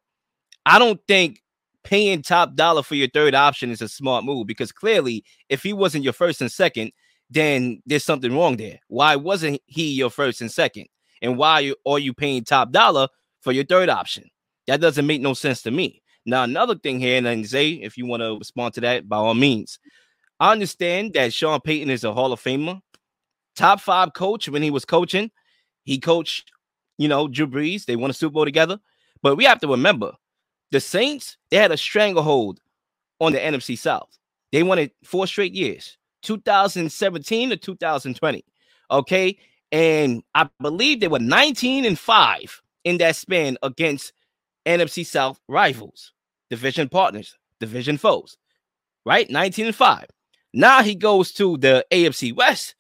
I 0.65 0.79
don't 0.79 0.99
think 1.07 1.41
paying 1.83 2.21
top 2.21 2.55
dollar 2.55 2.83
for 2.83 2.95
your 2.95 3.07
third 3.13 3.35
option 3.35 3.71
is 3.71 3.81
a 3.81 3.87
smart 3.87 4.25
move 4.25 4.47
because 4.47 4.71
clearly, 4.71 5.23
if 5.47 5.63
he 5.63 5.73
wasn't 5.73 6.03
your 6.03 6.13
first 6.13 6.41
and 6.41 6.51
second, 6.51 6.91
then 7.29 7.81
there's 7.85 8.03
something 8.03 8.35
wrong 8.35 8.57
there. 8.57 8.79
Why 8.87 9.15
wasn't 9.15 9.61
he 9.65 9.91
your 9.91 10.09
first 10.09 10.41
and 10.41 10.51
second? 10.51 10.87
And 11.21 11.37
why 11.37 11.73
are 11.85 11.99
you 11.99 12.13
paying 12.13 12.43
top 12.43 12.71
dollar 12.71 13.07
for 13.41 13.51
your 13.51 13.65
third 13.65 13.89
option. 13.89 14.25
That 14.67 14.81
doesn't 14.81 15.07
make 15.07 15.21
no 15.21 15.33
sense 15.33 15.61
to 15.63 15.71
me. 15.71 16.01
Now, 16.25 16.43
another 16.43 16.75
thing 16.75 16.99
here, 16.99 17.25
and 17.25 17.45
Zay, 17.45 17.71
if 17.71 17.97
you 17.97 18.05
want 18.05 18.21
to 18.21 18.37
respond 18.37 18.73
to 18.75 18.81
that, 18.81 19.07
by 19.07 19.17
all 19.17 19.33
means. 19.33 19.79
I 20.39 20.51
understand 20.51 21.13
that 21.13 21.33
Sean 21.33 21.59
Payton 21.59 21.89
is 21.89 22.03
a 22.03 22.13
Hall 22.13 22.31
of 22.31 22.41
Famer, 22.41 22.81
top 23.55 23.81
five 23.81 24.13
coach 24.13 24.47
when 24.47 24.61
he 24.61 24.71
was 24.71 24.85
coaching. 24.85 25.31
He 25.83 25.99
coached, 25.99 26.51
you 26.97 27.07
know, 27.07 27.27
Drew 27.27 27.47
Brees. 27.47 27.85
They 27.85 27.95
won 27.95 28.09
a 28.09 28.13
Super 28.13 28.33
Bowl 28.33 28.45
together. 28.45 28.79
But 29.21 29.35
we 29.35 29.43
have 29.45 29.59
to 29.61 29.67
remember 29.67 30.13
the 30.71 30.79
Saints, 30.79 31.37
they 31.49 31.57
had 31.57 31.71
a 31.71 31.77
stranglehold 31.77 32.59
on 33.19 33.33
the 33.33 33.39
NFC 33.39 33.77
South. 33.77 34.17
They 34.51 34.63
won 34.63 34.79
it 34.79 34.93
four 35.03 35.27
straight 35.27 35.53
years, 35.53 35.97
2017 36.21 37.49
to 37.49 37.57
2020. 37.57 38.45
Okay. 38.91 39.37
And 39.71 40.23
I 40.33 40.49
believe 40.59 40.99
they 40.99 41.07
were 41.07 41.19
19 41.19 41.85
and 41.85 41.97
5 41.97 42.61
in 42.83 42.97
that 42.97 43.15
span 43.15 43.57
against 43.61 44.13
NFC 44.65 45.05
South 45.05 45.39
rivals, 45.47 46.13
division 46.49 46.89
partners, 46.89 47.37
division 47.59 47.97
foes, 47.97 48.37
right? 49.05 49.29
19 49.29 49.67
and 49.67 49.75
5. 49.75 50.05
Now 50.53 50.81
he 50.81 50.95
goes 50.95 51.31
to 51.33 51.57
the 51.57 51.85
AFC 51.91 52.35
West, 52.35 52.75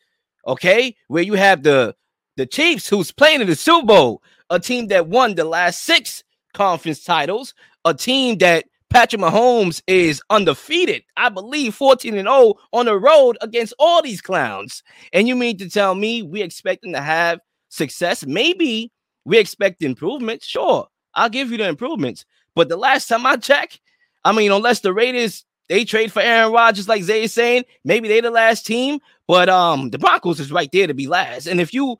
okay, 0.47 0.95
where 1.07 1.23
you 1.23 1.33
have 1.33 1.63
the 1.63 1.95
the 2.37 2.45
Chiefs 2.45 2.87
who's 2.87 3.11
playing 3.11 3.41
in 3.41 3.47
the 3.47 3.55
Super 3.55 3.85
Bowl, 3.85 4.23
a 4.49 4.59
team 4.59 4.87
that 4.87 5.07
won 5.07 5.35
the 5.35 5.43
last 5.43 5.83
six 5.83 6.23
conference 6.53 7.03
titles, 7.03 7.53
a 7.83 7.93
team 7.93 8.37
that 8.37 8.65
Patrick 8.89 9.21
Mahomes 9.21 9.81
is 9.87 10.21
undefeated, 10.29 11.03
I 11.15 11.29
believe 11.29 11.75
14 11.75 12.17
and 12.17 12.27
0 12.27 12.55
on 12.73 12.85
the 12.85 12.97
road 12.97 13.37
against 13.41 13.73
all 13.77 14.01
these 14.01 14.21
clowns. 14.21 14.83
And 15.13 15.27
you 15.27 15.35
mean 15.35 15.57
to 15.59 15.69
tell 15.69 15.93
me 15.93 16.23
we 16.23 16.41
expect 16.41 16.81
them 16.81 16.93
to 16.93 17.01
have 17.01 17.39
success? 17.69 18.25
Maybe 18.25 18.91
we 19.25 19.37
expect 19.37 19.83
improvements. 19.83 20.47
Sure, 20.47 20.87
I'll 21.13 21.29
give 21.29 21.51
you 21.51 21.57
the 21.57 21.67
improvements. 21.67 22.25
But 22.55 22.67
the 22.67 22.77
last 22.77 23.07
time 23.07 23.25
I 23.25 23.37
checked, 23.37 23.79
I 24.25 24.31
mean, 24.31 24.51
unless 24.51 24.79
the 24.79 24.93
Raiders 24.93 25.45
they 25.67 25.85
trade 25.85 26.11
for 26.11 26.21
Aaron 26.21 26.51
Rodgers, 26.51 26.89
like 26.89 27.03
Zay 27.03 27.23
is 27.23 27.33
saying, 27.33 27.63
maybe 27.85 28.07
they're 28.07 28.23
the 28.23 28.31
last 28.31 28.65
team. 28.65 28.99
But 29.27 29.49
um, 29.49 29.91
the 29.91 29.99
Broncos 29.99 30.39
is 30.39 30.51
right 30.51 30.69
there 30.73 30.87
to 30.87 30.95
be 30.95 31.07
last. 31.07 31.45
And 31.45 31.61
if 31.61 31.73
you 31.73 31.97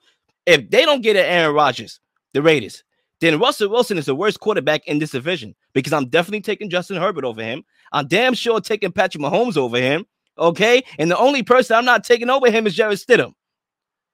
if 0.47 0.69
they 0.71 0.85
don't 0.85 1.01
get 1.01 1.15
an 1.15 1.25
Aaron 1.25 1.55
Rodgers, 1.55 1.99
the 2.33 2.41
Raiders, 2.41 2.83
then 3.21 3.39
Russell 3.39 3.69
Wilson 3.69 3.97
is 3.97 4.05
the 4.05 4.15
worst 4.15 4.39
quarterback 4.39 4.85
in 4.87 4.99
this 4.99 5.11
division 5.11 5.55
because 5.73 5.93
I'm 5.93 6.07
definitely 6.07 6.41
taking 6.41 6.69
Justin 6.69 6.97
Herbert 6.97 7.25
over 7.25 7.41
him. 7.41 7.63
I'm 7.91 8.07
damn 8.07 8.33
sure 8.33 8.61
taking 8.61 8.91
Patrick 8.91 9.23
Mahomes 9.23 9.57
over 9.57 9.77
him. 9.77 10.05
Okay. 10.37 10.83
And 10.97 11.11
the 11.11 11.17
only 11.17 11.43
person 11.43 11.75
I'm 11.75 11.85
not 11.85 12.03
taking 12.03 12.29
over 12.29 12.49
him 12.49 12.65
is 12.65 12.75
Jarrett 12.75 12.99
Stidham. 12.99 13.33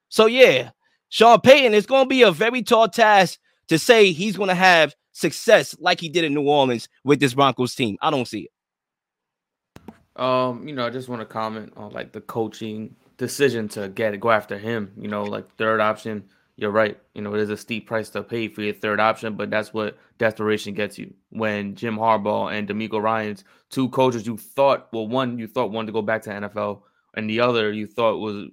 So 0.09 0.25
yeah, 0.25 0.71
Sean 1.09 1.39
Payton, 1.39 1.73
it's 1.73 1.85
going 1.85 2.05
to 2.05 2.09
be 2.09 2.23
a 2.23 2.31
very 2.31 2.63
tall 2.63 2.87
task 2.87 3.39
to 3.67 3.77
say 3.77 4.11
he's 4.11 4.37
going 4.37 4.49
to 4.49 4.55
have 4.55 4.95
success 5.11 5.75
like 5.79 5.99
he 5.99 6.09
did 6.09 6.23
in 6.23 6.33
New 6.33 6.47
Orleans 6.47 6.89
with 7.03 7.19
this 7.19 7.33
Broncos 7.33 7.75
team. 7.75 7.97
I 8.01 8.11
don't 8.11 8.27
see 8.27 8.49
it. 8.49 10.21
Um, 10.21 10.67
you 10.67 10.73
know, 10.73 10.85
I 10.85 10.89
just 10.89 11.09
want 11.09 11.21
to 11.21 11.25
comment 11.25 11.73
on 11.75 11.91
like 11.91 12.11
the 12.11 12.21
coaching 12.21 12.95
decision 13.17 13.67
to 13.69 13.89
get 13.89 14.17
go 14.19 14.31
after 14.31 14.57
him. 14.57 14.91
You 14.97 15.07
know, 15.07 15.23
like 15.23 15.53
third 15.57 15.81
option. 15.81 16.23
You're 16.57 16.71
right. 16.71 16.97
You 17.13 17.21
know, 17.21 17.33
it 17.33 17.41
is 17.41 17.49
a 17.49 17.57
steep 17.57 17.85
price 17.85 18.09
to 18.11 18.23
pay 18.23 18.47
for 18.47 18.61
your 18.61 18.73
third 18.73 18.99
option, 19.01 19.35
but 19.35 19.49
that's 19.49 19.73
what 19.73 19.97
desperation 20.17 20.73
gets 20.73 20.97
you. 20.97 21.13
When 21.29 21.75
Jim 21.75 21.97
Harbaugh 21.97 22.53
and 22.57 22.67
DeMeco 22.67 23.01
Ryans, 23.01 23.43
two 23.69 23.89
coaches 23.89 24.25
you 24.25 24.37
thought, 24.37 24.87
well, 24.93 25.07
one 25.07 25.37
you 25.37 25.47
thought 25.47 25.71
wanted 25.71 25.87
to 25.87 25.93
go 25.93 26.01
back 26.01 26.21
to 26.23 26.29
NFL, 26.29 26.81
and 27.15 27.29
the 27.29 27.41
other 27.41 27.73
you 27.73 27.87
thought 27.87 28.19
was 28.19 28.47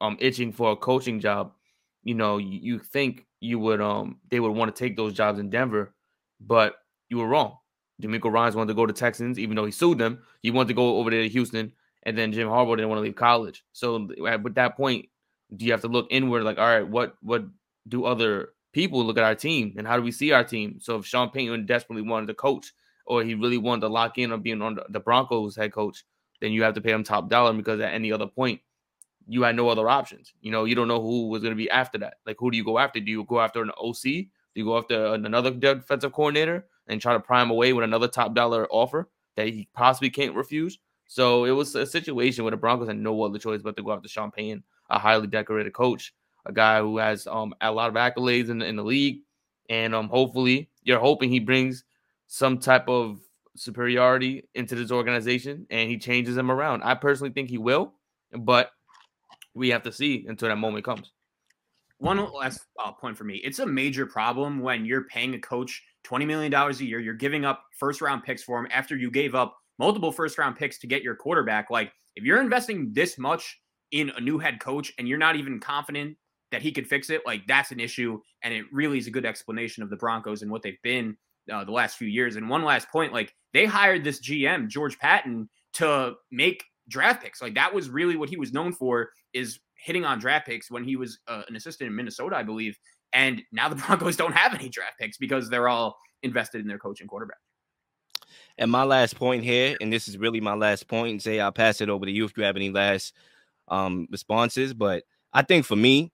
um 0.00 0.16
itching 0.20 0.52
for 0.52 0.70
a 0.70 0.76
coaching 0.76 1.18
job 1.18 1.52
you 2.08 2.14
know, 2.14 2.38
you, 2.38 2.58
you 2.62 2.78
think 2.78 3.26
you 3.40 3.58
would 3.58 3.80
um 3.82 4.18
they 4.30 4.40
would 4.40 4.52
want 4.52 4.74
to 4.74 4.78
take 4.78 4.96
those 4.96 5.12
jobs 5.12 5.38
in 5.38 5.50
Denver, 5.50 5.94
but 6.40 6.76
you 7.10 7.18
were 7.18 7.28
wrong. 7.28 7.58
DeMeco 8.02 8.32
Ryans 8.32 8.56
wanted 8.56 8.68
to 8.68 8.74
go 8.74 8.86
to 8.86 8.92
Texans, 8.94 9.38
even 9.38 9.56
though 9.56 9.66
he 9.66 9.72
sued 9.72 9.98
them. 9.98 10.22
He 10.40 10.50
wanted 10.50 10.68
to 10.68 10.74
go 10.74 10.96
over 10.96 11.10
there 11.10 11.22
to 11.22 11.28
Houston, 11.28 11.72
and 12.04 12.16
then 12.16 12.32
Jim 12.32 12.48
Harbaugh 12.48 12.76
didn't 12.76 12.88
want 12.88 12.98
to 12.98 13.02
leave 13.02 13.16
college. 13.16 13.64
So 13.72 14.08
at 14.26 14.42
that 14.54 14.76
point, 14.76 15.06
do 15.56 15.64
you 15.64 15.72
have 15.72 15.80
to 15.82 15.88
look 15.88 16.06
inward? 16.10 16.44
Like, 16.44 16.58
all 16.58 16.66
right, 16.66 16.86
what 16.86 17.16
what 17.22 17.44
do 17.88 18.04
other 18.04 18.50
people 18.72 19.04
look 19.04 19.18
at 19.18 19.24
our 19.24 19.34
team, 19.34 19.74
and 19.78 19.86
how 19.86 19.96
do 19.96 20.02
we 20.02 20.12
see 20.12 20.32
our 20.32 20.44
team? 20.44 20.78
So 20.80 20.96
if 20.96 21.06
Sean 21.06 21.30
Payton 21.30 21.66
desperately 21.66 22.02
wanted 22.02 22.26
to 22.26 22.34
coach, 22.34 22.72
or 23.06 23.24
he 23.24 23.34
really 23.34 23.58
wanted 23.58 23.82
to 23.82 23.88
lock 23.88 24.18
in 24.18 24.32
on 24.32 24.42
being 24.42 24.62
on 24.62 24.78
the 24.88 25.00
Broncos 25.00 25.56
head 25.56 25.72
coach, 25.72 26.04
then 26.40 26.52
you 26.52 26.62
have 26.62 26.74
to 26.74 26.80
pay 26.80 26.92
him 26.92 27.02
top 27.02 27.28
dollar 27.28 27.52
because 27.52 27.80
at 27.80 27.92
any 27.92 28.12
other 28.12 28.26
point, 28.26 28.60
you 29.26 29.42
had 29.42 29.56
no 29.56 29.68
other 29.68 29.88
options. 29.88 30.32
You 30.40 30.52
know, 30.52 30.64
you 30.64 30.74
don't 30.74 30.88
know 30.88 31.00
who 31.00 31.28
was 31.28 31.42
going 31.42 31.52
to 31.52 31.56
be 31.56 31.70
after 31.70 31.98
that. 31.98 32.14
Like, 32.26 32.36
who 32.38 32.50
do 32.50 32.56
you 32.56 32.64
go 32.64 32.78
after? 32.78 33.00
Do 33.00 33.10
you 33.10 33.24
go 33.24 33.40
after 33.40 33.62
an 33.62 33.70
OC? 33.78 34.02
Do 34.02 34.26
you 34.54 34.64
go 34.64 34.78
after 34.78 35.14
another 35.14 35.50
defensive 35.50 36.12
coordinator 36.12 36.66
and 36.86 37.00
try 37.00 37.12
to 37.12 37.20
prime 37.20 37.50
away 37.50 37.72
with 37.72 37.84
another 37.84 38.08
top 38.08 38.34
dollar 38.34 38.66
offer 38.70 39.08
that 39.36 39.48
he 39.48 39.68
possibly 39.74 40.10
can't 40.10 40.34
refuse? 40.34 40.78
So 41.06 41.44
it 41.44 41.50
was 41.52 41.74
a 41.74 41.86
situation 41.86 42.44
where 42.44 42.50
the 42.50 42.56
Broncos 42.56 42.88
had 42.88 42.98
no 42.98 43.22
other 43.22 43.38
choice 43.38 43.62
but 43.62 43.76
to 43.76 43.82
go 43.82 43.92
after 43.92 44.08
Sean 44.08 44.30
Payton, 44.30 44.62
a 44.90 44.98
highly 44.98 45.26
decorated 45.26 45.72
coach, 45.72 46.14
a 46.46 46.52
guy 46.52 46.80
who 46.80 46.98
has 46.98 47.26
um, 47.26 47.54
a 47.60 47.70
lot 47.70 47.88
of 47.88 47.94
accolades 47.94 48.48
in, 48.48 48.62
in 48.62 48.76
the 48.76 48.84
league. 48.84 49.20
And 49.68 49.94
um, 49.94 50.08
hopefully, 50.08 50.70
you're 50.82 50.98
hoping 50.98 51.30
he 51.30 51.40
brings 51.40 51.84
some 52.26 52.58
type 52.58 52.88
of 52.88 53.20
superiority 53.56 54.44
into 54.54 54.74
this 54.74 54.90
organization 54.90 55.66
and 55.70 55.90
he 55.90 55.98
changes 55.98 56.34
them 56.34 56.50
around. 56.50 56.82
I 56.82 56.94
personally 56.94 57.32
think 57.32 57.50
he 57.50 57.58
will, 57.58 57.92
but 58.32 58.70
we 59.54 59.70
have 59.70 59.82
to 59.82 59.92
see 59.92 60.24
until 60.28 60.48
that 60.48 60.56
moment 60.56 60.84
comes. 60.84 61.12
One 61.98 62.32
last 62.32 62.60
uh, 62.78 62.92
point 62.92 63.16
for 63.16 63.24
me. 63.24 63.36
It's 63.36 63.58
a 63.58 63.66
major 63.66 64.06
problem 64.06 64.60
when 64.60 64.84
you're 64.84 65.04
paying 65.04 65.34
a 65.34 65.38
coach 65.38 65.82
$20 66.04 66.26
million 66.26 66.54
a 66.54 66.72
year. 66.74 67.00
You're 67.00 67.14
giving 67.14 67.44
up 67.44 67.64
first 67.76 68.00
round 68.00 68.22
picks 68.22 68.42
for 68.42 68.60
him 68.60 68.68
after 68.70 68.96
you 68.96 69.10
gave 69.10 69.34
up 69.34 69.58
multiple 69.78 70.12
first 70.12 70.38
round 70.38 70.56
picks 70.56 70.78
to 70.78 70.86
get 70.86 71.02
your 71.02 71.16
quarterback. 71.16 71.70
Like, 71.70 71.92
if 72.14 72.24
you're 72.24 72.40
investing 72.40 72.92
this 72.92 73.18
much 73.18 73.60
in 73.90 74.10
a 74.16 74.20
new 74.20 74.38
head 74.38 74.60
coach 74.60 74.92
and 74.98 75.08
you're 75.08 75.18
not 75.18 75.36
even 75.36 75.60
confident 75.60 76.16
that 76.50 76.62
he 76.62 76.72
could 76.72 76.86
fix 76.86 77.10
it, 77.10 77.22
like, 77.26 77.46
that's 77.46 77.72
an 77.72 77.80
issue. 77.80 78.20
And 78.42 78.54
it 78.54 78.64
really 78.72 78.98
is 78.98 79.06
a 79.06 79.10
good 79.10 79.26
explanation 79.26 79.82
of 79.82 79.90
the 79.90 79.96
Broncos 79.96 80.42
and 80.42 80.50
what 80.50 80.62
they've 80.62 80.80
been 80.82 81.16
uh, 81.52 81.64
the 81.64 81.72
last 81.72 81.96
few 81.96 82.08
years. 82.08 82.36
And 82.36 82.48
one 82.48 82.64
last 82.64 82.88
point 82.90 83.12
like, 83.12 83.34
they 83.52 83.66
hired 83.66 84.04
this 84.04 84.20
GM, 84.20 84.68
George 84.68 84.98
Patton 84.98 85.48
to 85.74 86.14
make 86.30 86.64
draft 86.88 87.22
picks. 87.22 87.42
Like 87.42 87.54
that 87.54 87.72
was 87.72 87.90
really 87.90 88.16
what 88.16 88.28
he 88.28 88.36
was 88.36 88.52
known 88.52 88.72
for 88.72 89.10
is 89.32 89.60
hitting 89.74 90.04
on 90.04 90.18
draft 90.18 90.46
picks 90.46 90.70
when 90.70 90.84
he 90.84 90.96
was 90.96 91.18
uh, 91.28 91.42
an 91.48 91.56
assistant 91.56 91.88
in 91.88 91.96
Minnesota, 91.96 92.36
I 92.36 92.42
believe. 92.42 92.78
And 93.12 93.42
now 93.52 93.68
the 93.68 93.76
Broncos 93.86 94.16
don't 94.16 94.34
have 94.34 94.54
any 94.54 94.68
draft 94.68 94.98
picks 94.98 95.18
because 95.18 95.48
they're 95.48 95.68
all 95.68 95.96
invested 96.22 96.60
in 96.60 96.66
their 96.66 96.78
coach 96.78 97.00
and 97.00 97.08
quarterback. 97.08 97.38
And 98.58 98.70
my 98.70 98.82
last 98.82 99.16
point 99.16 99.44
here, 99.44 99.76
and 99.80 99.92
this 99.92 100.08
is 100.08 100.18
really 100.18 100.40
my 100.40 100.54
last 100.54 100.88
point, 100.88 101.22
say 101.22 101.38
I'll 101.38 101.52
pass 101.52 101.80
it 101.80 101.88
over 101.88 102.04
to 102.04 102.10
you 102.10 102.24
if 102.24 102.36
you 102.36 102.42
have 102.42 102.56
any 102.56 102.70
last 102.70 103.14
um, 103.70 104.06
responses. 104.10 104.74
But 104.74 105.04
I 105.32 105.42
think 105.42 105.64
for 105.64 105.76
me, 105.76 106.12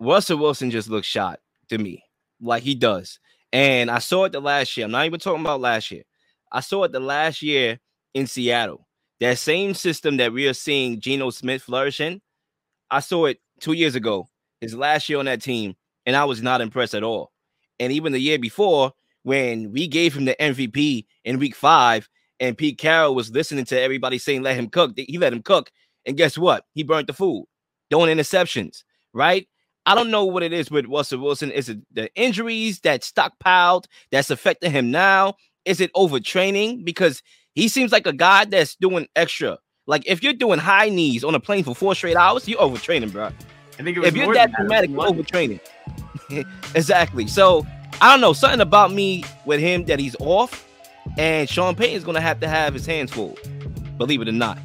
Russell 0.00 0.38
Wilson 0.38 0.70
just 0.70 0.88
looks 0.88 1.06
shot 1.06 1.40
to 1.68 1.78
me, 1.78 2.04
like 2.40 2.62
he 2.62 2.74
does. 2.74 3.18
And 3.52 3.90
I 3.90 3.98
saw 4.00 4.24
it 4.24 4.32
the 4.32 4.40
last 4.40 4.76
year. 4.76 4.86
I'm 4.86 4.92
not 4.92 5.06
even 5.06 5.20
talking 5.20 5.42
about 5.42 5.60
last 5.60 5.90
year. 5.90 6.02
I 6.50 6.60
saw 6.60 6.84
it 6.84 6.92
the 6.92 7.00
last 7.00 7.42
year 7.42 7.78
in 8.12 8.26
Seattle. 8.26 8.86
That 9.20 9.38
same 9.38 9.74
system 9.74 10.16
that 10.16 10.32
we 10.32 10.48
are 10.48 10.54
seeing 10.54 11.00
Geno 11.00 11.30
Smith 11.30 11.62
flourishing. 11.62 12.20
I 12.90 13.00
saw 13.00 13.26
it 13.26 13.40
two 13.60 13.72
years 13.72 13.94
ago, 13.94 14.28
his 14.60 14.74
last 14.74 15.08
year 15.08 15.18
on 15.18 15.24
that 15.26 15.42
team, 15.42 15.76
and 16.04 16.16
I 16.16 16.24
was 16.24 16.42
not 16.42 16.60
impressed 16.60 16.94
at 16.94 17.02
all. 17.02 17.32
And 17.78 17.92
even 17.92 18.12
the 18.12 18.20
year 18.20 18.38
before, 18.38 18.92
when 19.22 19.72
we 19.72 19.88
gave 19.88 20.14
him 20.14 20.24
the 20.26 20.36
MVP 20.38 21.06
in 21.24 21.38
week 21.38 21.54
five, 21.54 22.08
and 22.40 22.58
Pete 22.58 22.78
Carroll 22.78 23.14
was 23.14 23.30
listening 23.30 23.64
to 23.66 23.80
everybody 23.80 24.18
saying, 24.18 24.42
let 24.42 24.56
him 24.56 24.68
cook, 24.68 24.92
he 24.96 25.18
let 25.18 25.32
him 25.32 25.42
cook. 25.42 25.70
And 26.06 26.16
guess 26.16 26.36
what? 26.36 26.64
He 26.74 26.82
burnt 26.82 27.06
the 27.06 27.12
food, 27.12 27.46
throwing 27.90 28.16
interceptions, 28.16 28.84
right? 29.12 29.48
I 29.86 29.94
don't 29.94 30.10
know 30.10 30.24
what 30.24 30.42
it 30.42 30.52
is 30.52 30.70
with 30.70 30.86
Russell 30.86 31.20
Wilson. 31.20 31.50
Is 31.50 31.68
it 31.68 31.78
the 31.92 32.14
injuries 32.14 32.80
that 32.80 33.02
stockpiled 33.02 33.84
that's 34.10 34.30
affecting 34.30 34.72
him 34.72 34.90
now? 34.90 35.34
Is 35.64 35.80
it 35.80 35.92
overtraining? 35.94 36.84
Because 36.84 37.22
he 37.54 37.68
seems 37.68 37.92
like 37.92 38.06
a 38.06 38.12
guy 38.12 38.46
that's 38.46 38.76
doing 38.76 39.06
extra. 39.14 39.58
Like 39.86 40.04
if 40.06 40.22
you're 40.22 40.32
doing 40.32 40.58
high 40.58 40.88
knees 40.88 41.24
on 41.24 41.34
a 41.34 41.40
plane 41.40 41.64
for 41.64 41.74
four 41.74 41.94
straight 41.94 42.16
hours, 42.16 42.48
you're 42.48 42.60
overtraining, 42.60 43.12
bro. 43.12 43.26
I 43.78 43.82
think 43.82 43.98
if 43.98 44.16
you're 44.16 44.34
that 44.34 44.52
dramatic, 44.52 44.90
you're 44.90 45.00
overtraining. 45.00 45.60
exactly. 46.74 47.26
So 47.26 47.66
I 48.00 48.10
don't 48.10 48.20
know 48.20 48.32
something 48.32 48.60
about 48.60 48.92
me 48.92 49.24
with 49.44 49.60
him 49.60 49.84
that 49.84 49.98
he's 49.98 50.16
off, 50.20 50.66
and 51.18 51.48
Sean 51.48 51.74
Payton's 51.74 52.04
gonna 52.04 52.20
have 52.20 52.40
to 52.40 52.48
have 52.48 52.72
his 52.72 52.86
hands 52.86 53.12
full. 53.12 53.36
Believe 53.98 54.22
it 54.22 54.28
or 54.28 54.32
not. 54.32 54.58